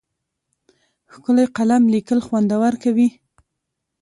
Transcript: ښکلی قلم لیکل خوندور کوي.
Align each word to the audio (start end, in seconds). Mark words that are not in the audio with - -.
ښکلی 1.13 1.45
قلم 1.55 1.83
لیکل 1.93 2.19
خوندور 2.25 2.73
کوي. 2.83 3.07